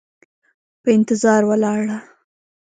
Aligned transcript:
په 0.81 0.89
انتظار 0.97 1.41
ولاړه 1.49 1.97